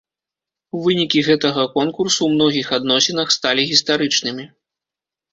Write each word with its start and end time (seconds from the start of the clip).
Вынікі 0.85 1.19
гэтага 1.27 1.65
конкурсу 1.75 2.17
ў 2.23 2.29
многіх 2.37 2.67
адносінах 2.77 3.27
сталі 3.35 3.67
гістарычнымі. 3.73 4.47